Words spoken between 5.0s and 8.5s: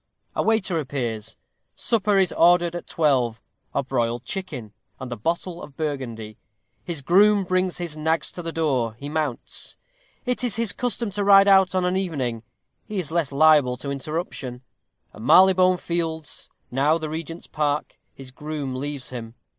a bottle of Burgundy his groom brings his nags to